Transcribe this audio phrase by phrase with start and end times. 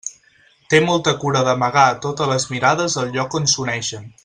[0.73, 4.11] Té molta cura d'amagar a totes les mirades el lloc on s'uneixen.